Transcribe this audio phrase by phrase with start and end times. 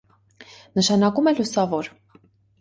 [0.79, 1.91] Նշանակում է «լուսավոր»։